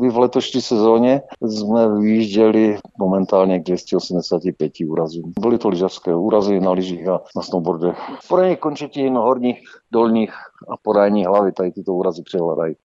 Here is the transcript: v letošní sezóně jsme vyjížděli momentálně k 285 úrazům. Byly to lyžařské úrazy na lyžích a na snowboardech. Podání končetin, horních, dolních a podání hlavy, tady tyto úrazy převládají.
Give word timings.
v 0.00 0.18
letošní 0.18 0.60
sezóně 0.60 1.22
jsme 1.42 1.98
vyjížděli 1.98 2.78
momentálně 2.98 3.60
k 3.60 3.62
285 3.62 4.72
úrazům. 4.86 5.32
Byly 5.40 5.58
to 5.58 5.68
lyžařské 5.68 6.14
úrazy 6.14 6.60
na 6.60 6.70
lyžích 6.70 7.08
a 7.08 7.20
na 7.36 7.42
snowboardech. 7.42 7.96
Podání 8.28 8.56
končetin, 8.56 9.14
horních, 9.14 9.58
dolních 9.92 10.34
a 10.68 10.76
podání 10.82 11.24
hlavy, 11.24 11.52
tady 11.52 11.72
tyto 11.72 11.92
úrazy 11.92 12.22
převládají. 12.22 12.74